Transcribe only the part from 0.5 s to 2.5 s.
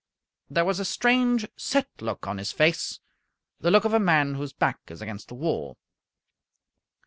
was a strange, set look on